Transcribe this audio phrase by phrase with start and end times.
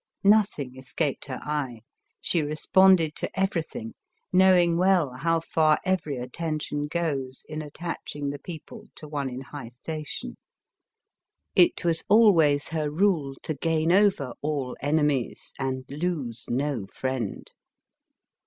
[0.25, 1.81] N< iliing escaped her eye;
[2.19, 3.93] she responded to every thing,
[4.33, 9.69] knowing well how far every attention goes in attaching the people to one in high
[9.69, 10.37] station.
[11.53, 17.47] It was always her rule to gain over all enemies, and lose no friend.